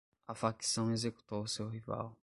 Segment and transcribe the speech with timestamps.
[0.27, 2.17] A facção executou seu rival